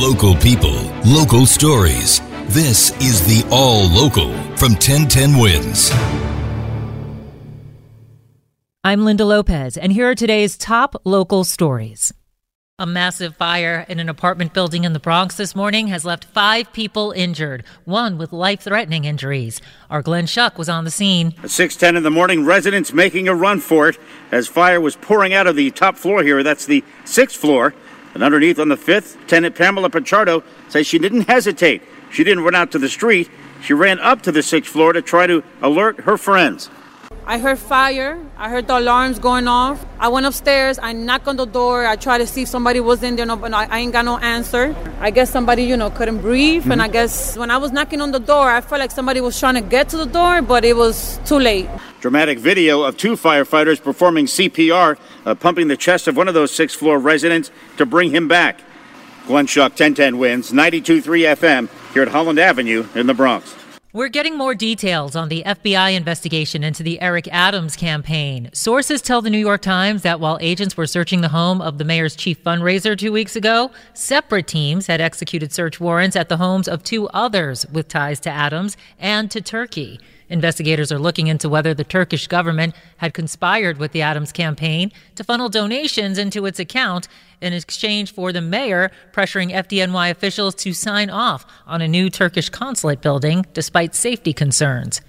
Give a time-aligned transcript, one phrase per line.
[0.00, 2.22] Local people, local stories.
[2.46, 5.90] This is the All Local from 1010 Wins.
[8.82, 12.14] I'm Linda Lopez, and here are today's top local stories.
[12.78, 16.72] A massive fire in an apartment building in the Bronx this morning has left five
[16.72, 19.60] people injured, one with life threatening injuries.
[19.90, 21.34] Our Glenn Schuck was on the scene.
[21.42, 23.98] At 6:10 in the morning, residents making a run for it
[24.32, 26.42] as fire was pouring out of the top floor here.
[26.42, 27.74] That's the sixth floor.
[28.14, 31.82] And underneath on the fifth, tenant Pamela Pichardo says she didn't hesitate.
[32.10, 33.30] She didn't run out to the street.
[33.62, 36.70] She ran up to the sixth floor to try to alert her friends.
[37.30, 38.18] I heard fire.
[38.36, 39.86] I heard the alarms going off.
[40.00, 40.80] I went upstairs.
[40.82, 41.86] I knocked on the door.
[41.86, 44.18] I tried to see if somebody was in there, no, but I ain't got no
[44.18, 44.74] answer.
[44.98, 46.62] I guess somebody, you know, couldn't breathe.
[46.62, 46.72] Mm-hmm.
[46.72, 49.38] And I guess when I was knocking on the door, I felt like somebody was
[49.38, 51.68] trying to get to the door, but it was too late.
[52.00, 56.50] Dramatic video of two firefighters performing CPR, uh, pumping the chest of one of those
[56.50, 58.60] sixth floor residents to bring him back.
[59.28, 63.54] Glenn Schuck, 1010 wins, 92.3 FM here at Holland Avenue in the Bronx.
[63.92, 68.48] We're getting more details on the FBI investigation into the Eric Adams campaign.
[68.52, 71.84] Sources tell the New York Times that while agents were searching the home of the
[71.84, 76.68] mayor's chief fundraiser two weeks ago, separate teams had executed search warrants at the homes
[76.68, 79.98] of two others with ties to Adams and to Turkey.
[80.28, 85.24] Investigators are looking into whether the Turkish government had conspired with the Adams campaign to
[85.24, 87.08] funnel donations into its account
[87.40, 92.48] in exchange for the mayor pressuring FDNY officials to sign off on a new Turkish
[92.48, 95.00] consulate building despite safety concerns.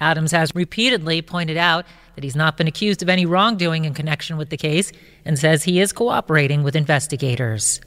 [0.00, 4.36] Adams has repeatedly pointed out that he's not been accused of any wrongdoing in connection
[4.36, 4.92] with the case
[5.24, 7.80] and says he is cooperating with investigators.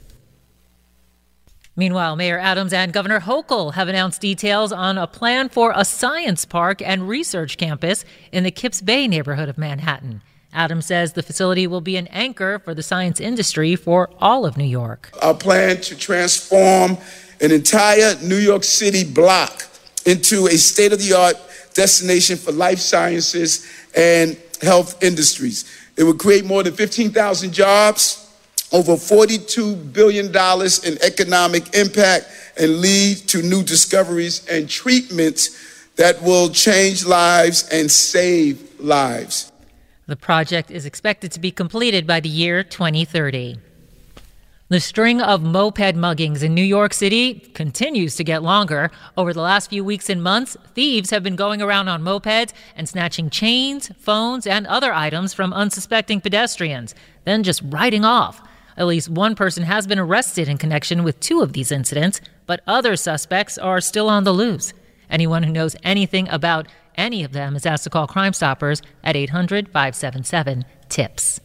[1.76, 6.44] Meanwhile, Mayor Adams and Governor Hochul have announced details on a plan for a science
[6.44, 10.22] park and research campus in the Kips Bay neighborhood of Manhattan.
[10.52, 14.56] Adams says the facility will be an anchor for the science industry for all of
[14.56, 15.10] New York.
[15.22, 16.96] Our plan to transform
[17.40, 19.64] an entire New York City block
[20.06, 21.36] into a state of the art
[21.74, 25.64] destination for life sciences and health industries.
[25.96, 28.24] It would create more than 15,000 jobs
[28.72, 32.26] over $42 billion in economic impact
[32.58, 39.52] and lead to new discoveries and treatments that will change lives and save lives.
[40.08, 43.58] The project is expected to be completed by the year 2030.
[44.70, 48.90] The string of moped muggings in New York City continues to get longer.
[49.18, 52.88] Over the last few weeks and months, thieves have been going around on mopeds and
[52.88, 56.94] snatching chains, phones, and other items from unsuspecting pedestrians,
[57.24, 58.40] then just riding off.
[58.78, 62.62] At least one person has been arrested in connection with two of these incidents, but
[62.66, 64.72] other suspects are still on the loose.
[65.10, 66.66] Anyone who knows anything about
[66.98, 71.40] any of them is asked to call Crime Stoppers at 800 577 TIPS.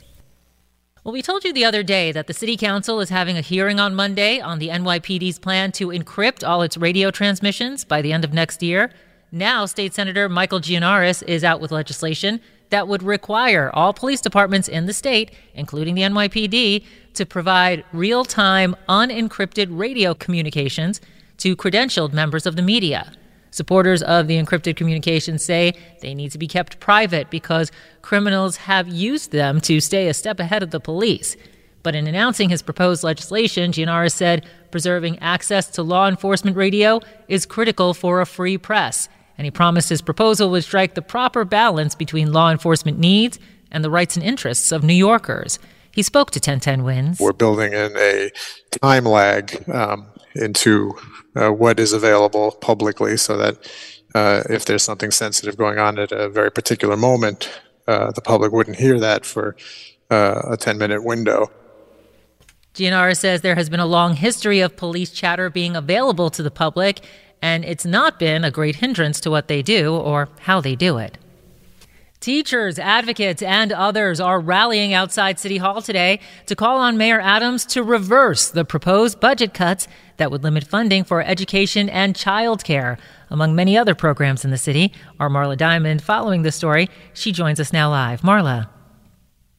[1.03, 3.79] Well, we told you the other day that the City Council is having a hearing
[3.79, 8.23] on Monday on the NYPD's plan to encrypt all its radio transmissions by the end
[8.23, 8.89] of next year.
[9.29, 14.67] Now, State Senator Michael Gianaris is out with legislation that would require all police departments
[14.69, 21.01] in the state, including the NYPD, to provide real time, unencrypted radio communications
[21.37, 23.11] to credentialed members of the media.
[23.53, 27.71] Supporters of the encrypted communications say they need to be kept private because
[28.01, 31.37] criminals have used them to stay a step ahead of the police.
[31.83, 37.45] But in announcing his proposed legislation, Gianaris said preserving access to law enforcement radio is
[37.45, 41.95] critical for a free press and he promised his proposal would strike the proper balance
[41.95, 43.39] between law enforcement needs
[43.71, 45.59] and the rights and interests of New Yorkers.
[45.91, 47.19] He spoke to 1010 Wins.
[47.19, 48.31] We're building in a
[48.71, 50.93] time lag um, into
[51.35, 53.57] uh, what is available publicly so that
[54.15, 57.49] uh, if there's something sensitive going on at a very particular moment,
[57.87, 59.55] uh, the public wouldn't hear that for
[60.09, 61.51] uh, a 10 minute window.
[62.73, 66.51] Gianaris says there has been a long history of police chatter being available to the
[66.51, 67.01] public
[67.41, 70.97] and it's not been a great hindrance to what they do or how they do
[70.97, 71.17] it.
[72.23, 77.65] Teachers, advocates, and others are rallying outside City Hall today to call on Mayor Adams
[77.65, 82.97] to reverse the proposed budget cuts that would limit funding for education and childcare,
[83.29, 84.93] among many other programs in the city.
[85.19, 86.89] Our Marla Diamond following the story.
[87.13, 88.21] She joins us now live.
[88.21, 88.69] Marla.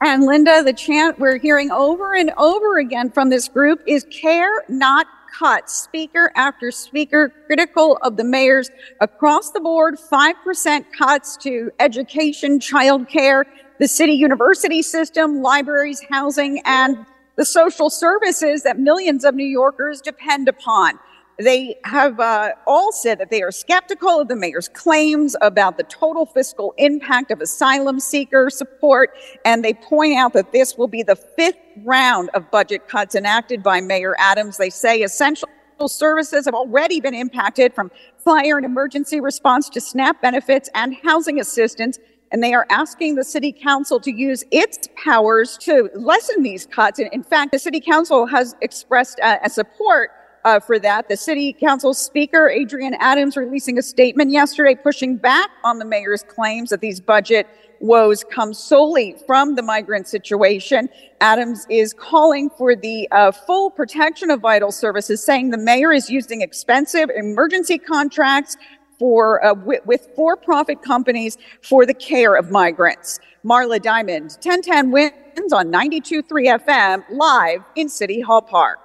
[0.01, 4.65] And Linda, the chant we're hearing over and over again from this group is care,
[4.71, 5.07] not
[5.39, 8.71] cut, speaker after speaker, critical of the mayor's
[9.01, 13.45] across the board 5% cuts to education, childcare,
[13.79, 17.05] the city university system, libraries, housing, and
[17.37, 20.99] the social services that millions of New Yorkers depend upon.
[21.39, 25.83] They have uh, all said that they are skeptical of the mayor's claims about the
[25.85, 29.11] total fiscal impact of asylum seeker support,
[29.45, 33.65] and they point out that this will be the fifth round of budget cuts enacted
[33.65, 34.59] by Mayor Adams.
[34.59, 35.49] They say essential
[35.87, 41.41] services have already been impacted from fire and emergency response to SNAP benefits and housing
[41.41, 41.99] assistance.
[42.31, 46.99] And they are asking the city council to use its powers to lessen these cuts.
[46.99, 50.11] And in fact, the city council has expressed uh, a support
[50.45, 51.09] uh, for that.
[51.09, 56.23] The city council speaker, Adrienne Adams, releasing a statement yesterday pushing back on the mayor's
[56.23, 57.47] claims that these budget
[57.81, 60.89] woes come solely from the migrant situation.
[61.21, 66.09] Adams is calling for the uh, full protection of vital services, saying the mayor is
[66.09, 68.57] using expensive emergency contracts
[68.99, 73.19] for uh, with, with for-profit companies for the care of migrants.
[73.45, 78.84] Marla Diamond, 1010 wins on 92.3 FM, live in City Hall Park.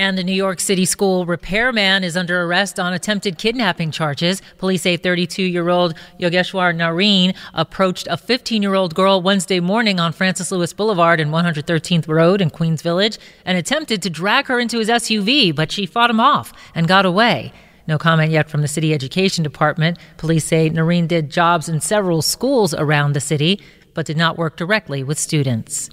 [0.00, 4.40] And the New York City school repairman is under arrest on attempted kidnapping charges.
[4.56, 10.00] Police say 32 year old Yogeshwar Nareen approached a 15 year old girl Wednesday morning
[10.00, 14.58] on Francis Lewis Boulevard and 113th Road in Queens Village and attempted to drag her
[14.58, 17.52] into his SUV, but she fought him off and got away.
[17.86, 19.98] No comment yet from the city education department.
[20.16, 23.60] Police say Nareen did jobs in several schools around the city,
[23.92, 25.90] but did not work directly with students.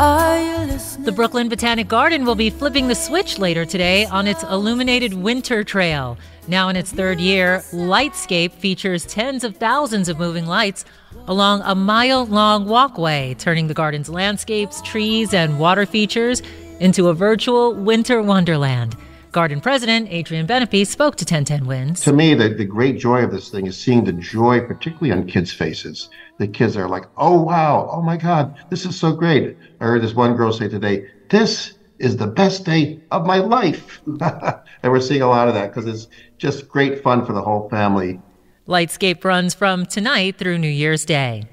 [0.00, 5.62] The Brooklyn Botanic Garden will be flipping the switch later today on its illuminated winter
[5.62, 6.16] trail.
[6.48, 10.86] Now in its third year, Lightscape features tens of thousands of moving lights
[11.28, 16.40] along a mile long walkway, turning the garden's landscapes, trees, and water features
[16.78, 18.96] into a virtual winter wonderland.
[19.32, 22.00] Garden President Adrian Benepe spoke to 1010 Wins.
[22.00, 25.26] To me, the, the great joy of this thing is seeing the joy, particularly on
[25.28, 26.08] kids' faces.
[26.38, 29.56] The kids are like, oh, wow, oh my God, this is so great.
[29.80, 34.00] I heard this one girl say today, this is the best day of my life.
[34.06, 37.68] and we're seeing a lot of that because it's just great fun for the whole
[37.68, 38.20] family.
[38.66, 41.44] Lightscape runs from tonight through New Year's Day.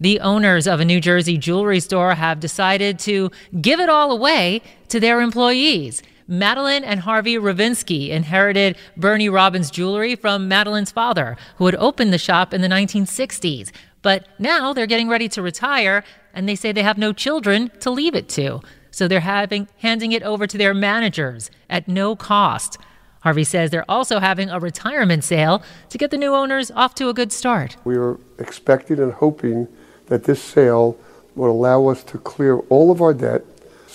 [0.00, 4.62] The owners of a New Jersey jewelry store have decided to give it all away
[4.88, 6.02] to their employees.
[6.30, 12.18] Madeline and Harvey Ravinsky inherited Bernie Robbins jewelry from Madeline's father, who had opened the
[12.18, 13.72] shop in the 1960s.
[14.00, 17.90] But now they're getting ready to retire, and they say they have no children to
[17.90, 18.60] leave it to.
[18.92, 22.78] So they're having handing it over to their managers at no cost.
[23.22, 27.08] Harvey says they're also having a retirement sale to get the new owners off to
[27.08, 27.76] a good start.
[27.82, 29.66] We are expecting and hoping
[30.06, 30.96] that this sale
[31.34, 33.44] will allow us to clear all of our debt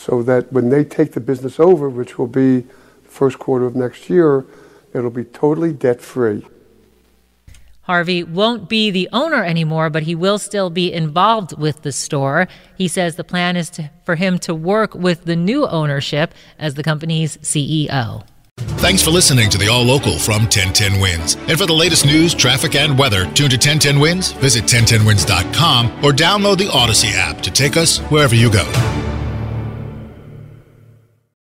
[0.05, 3.75] so that when they take the business over, which will be the first quarter of
[3.75, 4.45] next year,
[4.93, 6.45] it'll be totally debt free.
[7.81, 12.47] Harvey won't be the owner anymore, but he will still be involved with the store.
[12.77, 16.75] He says the plan is to, for him to work with the new ownership as
[16.75, 18.23] the company's CEO.
[18.57, 21.35] Thanks for listening to the All Local from 1010 Wins.
[21.47, 26.11] And for the latest news, traffic, and weather, tune to 1010 Wins, visit 1010wins.com, or
[26.11, 28.65] download the Audacy app to take us wherever you go.